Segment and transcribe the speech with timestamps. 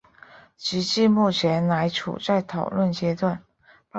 [0.57, 3.43] 直至目前仍处在讨论阶段。